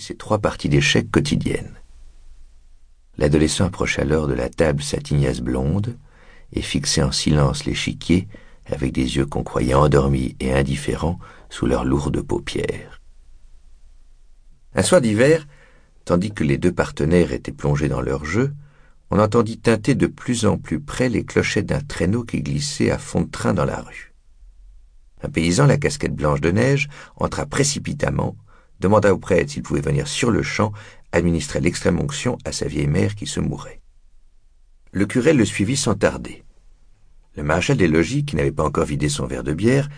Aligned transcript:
ses 0.00 0.16
trois 0.16 0.38
parties 0.38 0.68
d'échecs 0.68 1.10
quotidiennes. 1.10 1.74
L'adolescent 3.16 3.66
approche 3.66 3.98
alors 3.98 4.26
de 4.26 4.34
la 4.34 4.48
table 4.48 4.82
sa 4.82 4.98
tignasse 4.98 5.40
blonde 5.40 5.96
et 6.52 6.62
fixait 6.62 7.02
en 7.02 7.12
silence 7.12 7.64
l'échiquier 7.64 8.28
avec 8.66 8.92
des 8.92 9.16
yeux 9.16 9.26
qu'on 9.26 9.44
croyait 9.44 9.74
endormis 9.74 10.36
et 10.40 10.52
indifférents 10.52 11.18
sous 11.50 11.66
leurs 11.66 11.84
lourdes 11.84 12.22
paupières. 12.22 13.00
Un 14.74 14.82
soir 14.82 15.00
d'hiver, 15.00 15.46
tandis 16.04 16.32
que 16.32 16.44
les 16.44 16.58
deux 16.58 16.72
partenaires 16.72 17.32
étaient 17.32 17.52
plongés 17.52 17.88
dans 17.88 18.00
leur 18.00 18.24
jeu, 18.24 18.52
on 19.10 19.18
entendit 19.18 19.58
tinter 19.58 19.94
de 19.94 20.06
plus 20.06 20.46
en 20.46 20.58
plus 20.58 20.80
près 20.80 21.08
les 21.08 21.24
clochettes 21.24 21.66
d'un 21.66 21.80
traîneau 21.80 22.24
qui 22.24 22.42
glissait 22.42 22.90
à 22.90 22.98
fond 22.98 23.20
de 23.20 23.30
train 23.30 23.54
dans 23.54 23.64
la 23.64 23.80
rue. 23.80 24.12
Un 25.22 25.28
paysan, 25.28 25.66
la 25.66 25.76
casquette 25.76 26.14
blanche 26.14 26.40
de 26.40 26.50
neige, 26.50 26.88
entra 27.16 27.46
précipitamment, 27.46 28.36
demanda 28.80 29.12
au 29.12 29.18
prêtre 29.18 29.50
s'il 29.50 29.62
pouvait 29.62 29.80
venir 29.80 30.08
sur 30.08 30.30
le 30.30 30.42
champ 30.42 30.72
administrer 31.12 31.60
l'extrême 31.60 32.00
onction 32.00 32.38
à 32.44 32.52
sa 32.52 32.66
vieille 32.66 32.88
mère 32.88 33.14
qui 33.14 33.26
se 33.26 33.40
mourait. 33.40 33.80
Le 34.92 35.06
curé 35.06 35.32
le 35.32 35.44
suivit 35.44 35.76
sans 35.76 35.94
tarder. 35.94 36.44
Le 37.36 37.42
maréchal 37.42 37.76
des 37.76 37.88
logis, 37.88 38.24
qui 38.24 38.36
n'avait 38.36 38.52
pas 38.52 38.64
encore 38.64 38.84
vidé 38.84 39.08
son 39.08 39.26
verre 39.26 39.44
de 39.44 39.52
bière, 39.52 39.88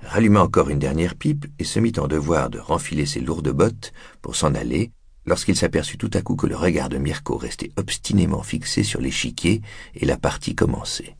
ralluma 0.00 0.42
encore 0.42 0.70
une 0.70 0.78
dernière 0.78 1.14
pipe 1.14 1.46
et 1.58 1.64
se 1.64 1.80
mit 1.80 1.92
en 1.98 2.06
devoir 2.06 2.50
de 2.50 2.58
renfiler 2.58 3.06
ses 3.06 3.20
lourdes 3.20 3.50
bottes 3.50 3.92
pour 4.22 4.36
s'en 4.36 4.54
aller, 4.54 4.92
lorsqu'il 5.26 5.56
s'aperçut 5.56 5.98
tout 5.98 6.10
à 6.12 6.22
coup 6.22 6.36
que 6.36 6.46
le 6.46 6.56
regard 6.56 6.88
de 6.88 6.98
Mirko 6.98 7.36
restait 7.36 7.72
obstinément 7.76 8.42
fixé 8.42 8.82
sur 8.82 9.00
l'échiquier 9.00 9.62
et 9.94 10.06
la 10.06 10.16
partie 10.16 10.54
commençait. 10.54 11.16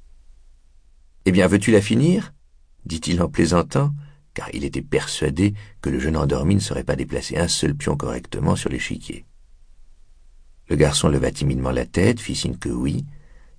Eh 1.24 1.32
bien, 1.32 1.46
veux-tu 1.46 1.70
la 1.70 1.80
finir? 1.80 2.32
dit-il 2.86 3.22
en 3.22 3.28
plaisantant, 3.28 3.92
car 4.34 4.48
il 4.52 4.64
était 4.64 4.82
persuadé 4.82 5.54
que 5.80 5.90
le 5.90 6.00
jeune 6.00 6.16
endormi 6.16 6.56
ne 6.56 6.60
serait 6.60 6.84
pas 6.84 6.96
déplacé 6.96 7.36
un 7.38 7.48
seul 7.48 7.74
pion 7.74 7.96
correctement 7.96 8.56
sur 8.56 8.68
l'échiquier. 8.68 9.24
Le 10.68 10.76
garçon 10.76 11.08
leva 11.08 11.30
timidement 11.30 11.70
la 11.70 11.86
tête, 11.86 12.20
fit 12.20 12.34
signe 12.34 12.56
que 12.56 12.68
oui, 12.68 13.04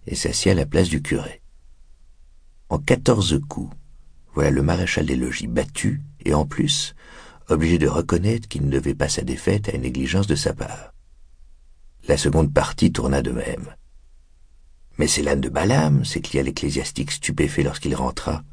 et 0.07 0.15
s'assit 0.15 0.51
à 0.51 0.55
la 0.55 0.65
place 0.65 0.89
du 0.89 1.01
curé. 1.01 1.41
En 2.69 2.79
quatorze 2.79 3.39
coups, 3.47 3.75
voilà 4.33 4.51
le 4.51 4.61
maréchal 4.61 5.05
des 5.05 5.15
logis 5.15 5.47
battu, 5.47 6.01
et 6.25 6.33
en 6.33 6.45
plus, 6.45 6.95
obligé 7.47 7.77
de 7.77 7.87
reconnaître 7.87 8.47
qu'il 8.47 8.65
ne 8.65 8.71
devait 8.71 8.95
pas 8.95 9.09
sa 9.09 9.21
défaite 9.21 9.69
à 9.69 9.73
une 9.73 9.83
négligence 9.83 10.27
de 10.27 10.35
sa 10.35 10.53
part. 10.53 10.93
La 12.07 12.17
seconde 12.17 12.53
partie 12.53 12.91
tourna 12.91 13.21
de 13.21 13.31
même. 13.31 13.75
Mais 14.97 15.07
c'est 15.07 15.21
l'âne 15.21 15.41
de 15.41 15.49
Balaam, 15.49 16.05
s'écria 16.05 16.43
l'ecclésiastique 16.43 17.11
stupéfait 17.11 17.63
lorsqu'il 17.63 17.95
rentra. 17.95 18.43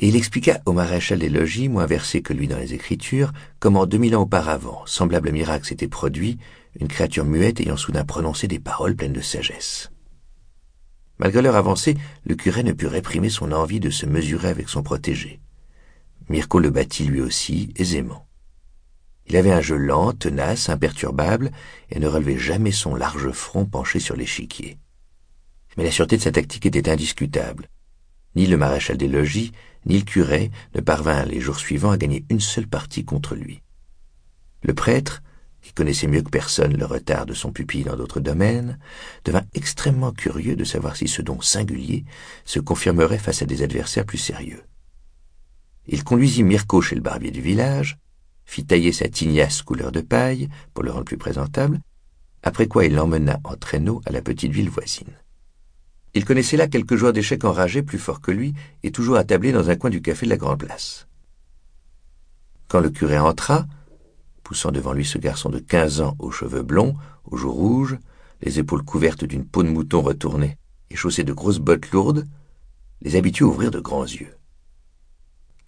Et 0.00 0.08
il 0.08 0.16
expliqua 0.16 0.60
au 0.66 0.72
maréchal 0.72 1.20
des 1.20 1.28
logis, 1.28 1.68
moins 1.68 1.86
versé 1.86 2.20
que 2.20 2.32
lui 2.32 2.48
dans 2.48 2.58
les 2.58 2.74
Écritures, 2.74 3.32
comment 3.60 3.86
deux 3.86 3.98
mille 3.98 4.16
ans 4.16 4.22
auparavant, 4.22 4.82
semblable 4.86 5.30
miracle 5.30 5.66
s'était 5.66 5.88
produit, 5.88 6.38
une 6.80 6.88
créature 6.88 7.24
muette 7.24 7.60
ayant 7.60 7.76
soudain 7.76 8.04
prononcé 8.04 8.48
des 8.48 8.58
paroles 8.58 8.96
pleines 8.96 9.12
de 9.12 9.20
sagesse. 9.20 9.90
Malgré 11.18 11.42
leur 11.42 11.54
avancée, 11.54 11.96
le 12.24 12.34
curé 12.34 12.64
ne 12.64 12.72
put 12.72 12.88
réprimer 12.88 13.30
son 13.30 13.52
envie 13.52 13.78
de 13.78 13.90
se 13.90 14.04
mesurer 14.04 14.48
avec 14.48 14.68
son 14.68 14.82
protégé. 14.82 15.40
Mirko 16.28 16.58
le 16.58 16.70
battit 16.70 17.04
lui 17.04 17.20
aussi 17.20 17.72
aisément. 17.76 18.26
Il 19.26 19.36
avait 19.36 19.52
un 19.52 19.60
jeu 19.60 19.76
lent, 19.76 20.12
tenace, 20.12 20.68
imperturbable, 20.68 21.50
et 21.90 21.98
ne 21.98 22.08
relevait 22.08 22.38
jamais 22.38 22.72
son 22.72 22.94
large 22.94 23.30
front 23.30 23.64
penché 23.64 24.00
sur 24.00 24.16
l'échiquier. 24.16 24.76
Mais 25.76 25.84
la 25.84 25.90
sûreté 25.90 26.16
de 26.16 26.22
sa 26.22 26.32
tactique 26.32 26.66
était 26.66 26.90
indiscutable. 26.90 27.68
Ni 28.36 28.46
le 28.46 28.56
maréchal 28.56 28.96
des 28.96 29.08
logis, 29.08 29.52
ni 29.86 29.98
le 29.98 30.04
curé 30.04 30.50
ne 30.74 30.80
parvinrent 30.80 31.26
les 31.26 31.40
jours 31.40 31.58
suivants 31.58 31.90
à 31.90 31.96
gagner 31.96 32.24
une 32.30 32.40
seule 32.40 32.66
partie 32.66 33.04
contre 33.04 33.34
lui. 33.34 33.62
Le 34.62 34.74
prêtre, 34.74 35.22
qui 35.64 35.72
connaissait 35.72 36.06
mieux 36.06 36.22
que 36.22 36.30
personne 36.30 36.76
le 36.76 36.84
retard 36.84 37.24
de 37.24 37.32
son 37.32 37.50
pupille 37.50 37.84
dans 37.84 37.96
d'autres 37.96 38.20
domaines, 38.20 38.78
devint 39.24 39.44
extrêmement 39.54 40.12
curieux 40.12 40.56
de 40.56 40.64
savoir 40.64 40.94
si 40.94 41.08
ce 41.08 41.22
don 41.22 41.40
singulier 41.40 42.04
se 42.44 42.60
confirmerait 42.60 43.18
face 43.18 43.40
à 43.40 43.46
des 43.46 43.62
adversaires 43.62 44.04
plus 44.04 44.18
sérieux. 44.18 44.62
Il 45.86 46.04
conduisit 46.04 46.42
Mirko 46.42 46.82
chez 46.82 46.94
le 46.94 47.00
barbier 47.00 47.30
du 47.30 47.40
village, 47.40 47.98
fit 48.44 48.66
tailler 48.66 48.92
sa 48.92 49.08
tignasse 49.08 49.62
couleur 49.62 49.90
de 49.90 50.02
paille 50.02 50.48
pour 50.74 50.84
le 50.84 50.90
rendre 50.90 51.04
plus 51.04 51.18
présentable, 51.18 51.80
après 52.42 52.68
quoi 52.68 52.84
il 52.84 52.94
l'emmena 52.94 53.40
en 53.44 53.56
traîneau 53.56 54.02
à 54.04 54.12
la 54.12 54.20
petite 54.20 54.52
ville 54.52 54.68
voisine. 54.68 55.12
Il 56.14 56.24
connaissait 56.24 56.56
là 56.56 56.68
quelques 56.68 56.94
joueurs 56.94 57.12
d'échecs 57.12 57.44
enragés 57.44 57.82
plus 57.82 57.98
forts 57.98 58.20
que 58.20 58.30
lui 58.30 58.54
et 58.82 58.92
toujours 58.92 59.16
attablés 59.16 59.52
dans 59.52 59.68
un 59.68 59.76
coin 59.76 59.90
du 59.90 60.00
café 60.00 60.26
de 60.26 60.30
la 60.30 60.36
Grande 60.36 60.60
Place. 60.60 61.08
Quand 62.68 62.80
le 62.80 62.90
curé 62.90 63.18
entra, 63.18 63.66
poussant 64.44 64.70
devant 64.70 64.92
lui 64.92 65.04
ce 65.04 65.18
garçon 65.18 65.50
de 65.50 65.58
quinze 65.58 66.00
ans 66.00 66.16
aux 66.20 66.30
cheveux 66.30 66.62
blonds, 66.62 66.96
aux 67.24 67.36
joues 67.36 67.52
rouges, 67.52 67.98
les 68.42 68.58
épaules 68.58 68.84
couvertes 68.84 69.24
d'une 69.24 69.44
peau 69.44 69.62
de 69.62 69.68
mouton 69.68 70.02
retournée 70.02 70.56
et 70.90 70.96
chaussé 70.96 71.24
de 71.24 71.32
grosses 71.32 71.58
bottes 71.58 71.90
lourdes, 71.90 72.26
les 73.02 73.16
habitués 73.16 73.44
ouvrirent 73.44 73.70
de 73.70 73.80
grands 73.80 74.04
yeux. 74.04 74.36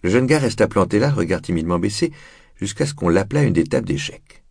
Le 0.03 0.09
jeune 0.09 0.27
gars 0.27 0.39
resta 0.39 0.67
planté 0.67 0.99
là, 0.99 1.11
regard 1.11 1.41
timidement 1.41 1.79
baissé, 1.79 2.13
jusqu'à 2.55 2.85
ce 2.85 2.93
qu'on 2.93 3.09
l'appelât 3.09 3.43
une 3.43 3.53
des 3.53 3.65
tables 3.65 3.87
d'échecs. 3.87 4.43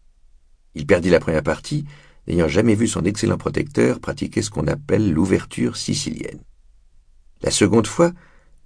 Il 0.74 0.86
perdit 0.86 1.08
la 1.08 1.20
première 1.20 1.42
partie, 1.42 1.86
n'ayant 2.26 2.48
jamais 2.48 2.74
vu 2.74 2.88
son 2.88 3.04
excellent 3.04 3.38
protecteur 3.38 4.00
pratiquer 4.00 4.42
ce 4.42 4.50
qu'on 4.50 4.66
appelle 4.66 5.12
l'ouverture 5.12 5.76
sicilienne. 5.76 6.40
La 7.42 7.50
seconde 7.50 7.86
fois, 7.86 8.12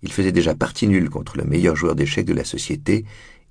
il 0.02 0.12
faisait 0.12 0.32
déjà 0.32 0.54
partie 0.54 0.88
nulle 0.88 1.10
contre 1.10 1.36
le 1.36 1.44
meilleur 1.44 1.76
joueur 1.76 1.94
d'échecs 1.94 2.26
de 2.26 2.34
la 2.34 2.44
société, 2.44 3.04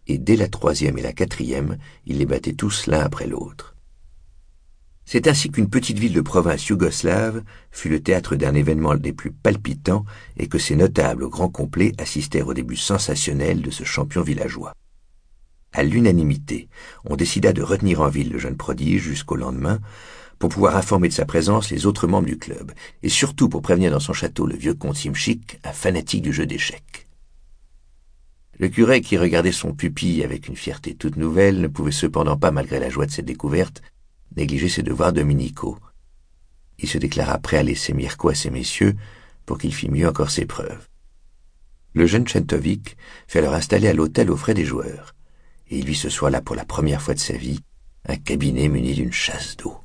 et 0.08 0.18
dès 0.18 0.36
la 0.36 0.47
troisième 0.47 0.97
et 0.97 1.03
la 1.03 1.14
quatrième, 1.14 1.78
il 2.06 2.18
les 2.18 2.25
battait 2.25 2.53
tous 2.53 2.88
l'un 2.88 3.02
après 3.02 3.28
l'autre. 3.28 3.75
C'est 5.06 5.28
ainsi 5.28 5.50
qu'une 5.50 5.70
petite 5.70 5.97
ville 5.97 6.14
de 6.14 6.22
province 6.22 6.68
yougoslave 6.68 7.41
fut 7.72 7.90
le 7.90 8.00
théâtre 8.00 8.36
d'un 8.36 8.53
événement 8.53 8.96
des 8.96 9.12
plus 9.12 9.31
palpitants 9.31 10.06
et 10.38 10.47
que 10.47 10.59
ses 10.59 10.76
notables 10.76 11.24
au 11.24 11.30
grand 11.30 11.50
complet 11.50 11.94
assistèrent 11.97 12.47
au 12.47 12.53
début 12.53 12.76
sensationnel 12.76 13.64
de 13.64 13.72
ce 13.72 13.84
champion 13.84 14.22
villageois. 14.22 14.74
À 15.72 15.84
l'unanimité, 15.84 16.68
on 17.06 17.16
décida 17.16 17.53
de 17.53 17.62
retenir 17.62 18.02
en 18.02 18.09
ville 18.09 18.31
le 18.31 18.40
jeune 18.40 18.57
prodige 18.57 19.03
jusqu'au 19.03 19.35
lendemain 19.35 19.80
pour 20.40 20.50
pouvoir 20.50 20.78
informer 20.78 21.09
de 21.09 21.13
sa 21.13 21.25
présence 21.25 21.69
les 21.69 21.85
autres 21.85 22.07
membres 22.07 22.28
du 22.28 22.38
club, 22.38 22.72
et 23.03 23.09
surtout 23.09 23.50
pour 23.50 23.62
prévenir 23.62 23.91
dans 23.91 24.00
son 24.00 24.13
château 24.13 24.47
le 24.47 24.56
vieux 24.56 24.74
comte 24.74 24.96
Simchik, 24.96 25.59
un 25.63 25.74
fanatique 25.74 26.22
du 26.22 26.34
jeu 26.34 26.46
d'échecs. 26.46 27.08
Le 28.58 28.68
curé, 28.69 29.02
qui 29.02 29.18
regardait 29.18 29.52
son 29.52 29.74
pupille 29.74 30.24
avec 30.24 30.47
une 30.47 30.56
fierté 30.56 30.96
toute 30.96 31.18
nouvelle, 31.18 31.62
ne 31.62 31.68
pouvait 31.68 31.91
cependant 31.91 32.38
pas, 32.38 32.52
malgré 32.52 32.79
la 32.79 32.90
joie 32.90 33.06
de 33.06 33.12
cette 33.12 33.25
découverte, 33.25 33.81
négliger 34.35 34.69
ses 34.69 34.84
devoirs 34.84 35.13
dominicaux. 35.13 35.78
Il 36.79 36.90
se 36.90 36.97
déclara 36.97 37.38
prêt 37.38 37.58
à 37.58 37.63
laisser 37.63 37.94
Mirko 37.94 38.29
à 38.29 38.35
ces 38.35 38.50
messieurs 38.50 38.96
pour 39.46 39.58
qu'il 39.58 39.74
fît 39.74 39.90
mieux 39.90 40.08
encore 40.08 40.31
ses 40.31 40.46
preuves. 40.46 40.88
Le 41.94 42.06
jeune 42.06 42.28
Chentovic 42.28 42.97
fit 43.28 43.38
alors 43.38 43.53
installer 43.53 43.88
à 43.88 43.94
l'hôtel 43.94 44.29
aux 44.29 44.38
frais 44.38 44.53
des 44.53 44.66
joueurs, 44.66 45.16
et 45.69 45.78
il 45.78 45.85
vit 45.85 45.96
ce 45.96 46.09
soir-là 46.09 46.41
pour 46.41 46.56
la 46.56 46.66
première 46.66 47.02
fois 47.02 47.13
de 47.13 47.19
sa 47.19 47.38
vie 47.38 47.59
un 48.07 48.16
cabinet 48.16 48.69
muni 48.69 48.94
d'une 48.94 49.12
chasse 49.12 49.56
d'eau. 49.57 49.78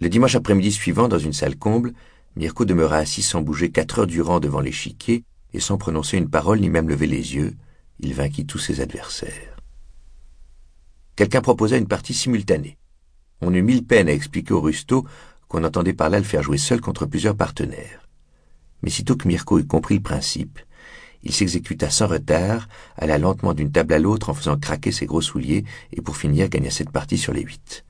Le 0.00 0.08
dimanche 0.08 0.34
après-midi 0.34 0.72
suivant, 0.72 1.08
dans 1.08 1.18
une 1.18 1.32
salle 1.32 1.56
comble, 1.56 1.92
Mirko 2.36 2.64
demeura 2.64 2.96
assis 2.96 3.22
sans 3.22 3.42
bouger 3.42 3.70
quatre 3.70 4.00
heures 4.00 4.06
durant 4.06 4.40
devant 4.40 4.60
l'échiquier 4.60 5.24
et 5.52 5.60
sans 5.60 5.78
prononcer 5.78 6.16
une 6.18 6.30
parole 6.30 6.60
ni 6.60 6.68
même 6.68 6.88
lever 6.88 7.06
les 7.06 7.34
yeux, 7.34 7.54
il 8.00 8.14
vainquit 8.14 8.46
tous 8.46 8.58
ses 8.58 8.80
adversaires. 8.80 9.56
Quelqu'un 11.16 11.42
proposa 11.42 11.76
une 11.76 11.86
partie 11.86 12.14
simultanée. 12.14 12.76
On 13.40 13.54
eut 13.54 13.62
mille 13.62 13.84
peines 13.84 14.08
à 14.08 14.12
expliquer 14.12 14.52
au 14.52 14.60
Rusto 14.60 15.06
qu'on 15.46 15.62
entendait 15.62 15.92
par 15.92 16.10
là 16.10 16.18
le 16.18 16.24
faire 16.24 16.42
jouer 16.42 16.58
seul 16.58 16.80
contre 16.80 17.06
plusieurs 17.06 17.36
partenaires. 17.36 18.08
Mais 18.82 18.90
sitôt 18.90 19.16
que 19.16 19.28
Mirko 19.28 19.60
eut 19.60 19.66
compris 19.66 19.94
le 19.94 20.02
principe, 20.02 20.58
il 21.24 21.32
s'exécuta 21.32 21.90
sans 21.90 22.06
retard, 22.06 22.68
alla 22.96 23.18
lentement 23.18 23.54
d'une 23.54 23.72
table 23.72 23.94
à 23.94 23.98
l'autre 23.98 24.30
en 24.30 24.34
faisant 24.34 24.58
craquer 24.58 24.92
ses 24.92 25.06
gros 25.06 25.22
souliers, 25.22 25.64
et 25.92 26.02
pour 26.02 26.16
finir 26.16 26.48
gagna 26.48 26.70
cette 26.70 26.90
partie 26.90 27.18
sur 27.18 27.32
les 27.32 27.42
huit. 27.42 27.84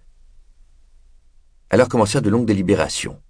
Alors 1.71 1.89
commencèrent 1.89 2.23
de 2.23 2.31
longues 2.31 2.47
délibérations. 2.47 3.21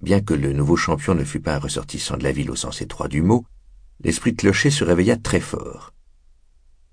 Bien 0.00 0.22
que 0.22 0.32
le 0.32 0.54
nouveau 0.54 0.76
champion 0.76 1.14
ne 1.14 1.24
fût 1.24 1.40
pas 1.40 1.56
un 1.56 1.58
ressortissant 1.58 2.16
de 2.16 2.24
la 2.24 2.32
ville 2.32 2.50
au 2.50 2.56
sens 2.56 2.80
étroit 2.80 3.08
du 3.08 3.20
mot, 3.20 3.44
l'esprit 4.02 4.32
de 4.32 4.38
clocher 4.38 4.70
se 4.70 4.84
réveilla 4.84 5.16
très 5.16 5.40
fort. 5.40 5.92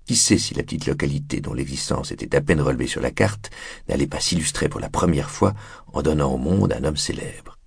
Qui 0.04 0.14
sait 0.14 0.38
si 0.38 0.54
la 0.54 0.62
petite 0.62 0.86
localité 0.86 1.40
dont 1.40 1.54
l'existence 1.54 2.12
était 2.12 2.36
à 2.36 2.42
peine 2.42 2.60
relevée 2.60 2.86
sur 2.86 3.00
la 3.00 3.10
carte 3.10 3.50
n'allait 3.88 4.06
pas 4.06 4.20
s'illustrer 4.20 4.68
pour 4.68 4.80
la 4.80 4.90
première 4.90 5.30
fois 5.30 5.54
en 5.92 6.02
donnant 6.02 6.32
au 6.32 6.38
monde 6.38 6.74
un 6.74 6.84
homme 6.84 6.96
célèbre. 6.96 7.58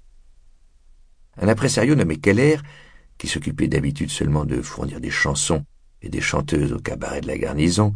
Un 1.37 1.47
impresario 1.47 1.95
nommé 1.95 2.17
Keller, 2.17 2.57
qui 3.21 3.27
s'occupait 3.27 3.67
d'habitude 3.67 4.09
seulement 4.09 4.45
de 4.45 4.63
fournir 4.63 4.99
des 4.99 5.11
chansons 5.11 5.63
et 6.01 6.09
des 6.09 6.21
chanteuses 6.21 6.73
au 6.73 6.79
cabaret 6.79 7.21
de 7.21 7.27
la 7.27 7.37
garnison, 7.37 7.93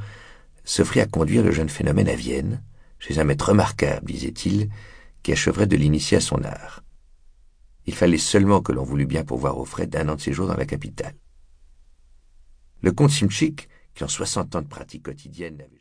s'offrit 0.64 1.00
à 1.00 1.08
conduire 1.08 1.42
le 1.42 1.50
jeune 1.50 1.68
phénomène 1.68 2.08
à 2.08 2.14
Vienne, 2.14 2.62
chez 3.00 3.18
un 3.18 3.24
maître 3.24 3.50
remarquable, 3.50 4.06
disait-il, 4.06 4.70
qui 5.24 5.32
achèverait 5.32 5.66
de 5.66 5.78
l'initier 5.78 6.18
à 6.18 6.22
son 6.22 6.44
art. 6.44 6.84
Il 7.88 7.96
fallait 7.96 8.20
seulement 8.20 8.62
que 8.62 8.72
l'on 8.72 8.84
voulût 8.84 9.08
bien 9.08 9.24
pourvoir 9.24 9.58
aux 9.58 9.66
frais 9.66 9.88
d'un 9.88 10.10
an 10.10 10.16
de 10.16 10.22
séjour 10.22 10.46
dans 10.46 10.58
la 10.58 10.68
capitale. 10.68 11.16
Le 12.84 12.92
comte 12.92 13.10
Simchik 13.10 13.68
qui 13.96 14.04
en 14.04 14.08
soixante 14.08 14.56
ans 14.56 14.62
de 14.62 14.68
pratique 14.68 15.06
quotidienne 15.06 15.58
n'avait 15.58 15.72